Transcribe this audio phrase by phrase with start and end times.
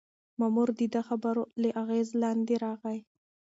[0.39, 2.99] مامور د ده د خبرو تر اغېز لاندې راغی.